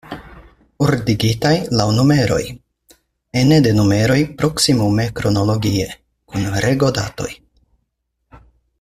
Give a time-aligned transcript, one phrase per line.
[0.85, 1.51] Ordigitaj
[1.81, 2.39] laŭ numeroj;
[3.43, 5.89] ene de numeroj proksimume kronologie;
[6.33, 7.33] kun rego-datoj.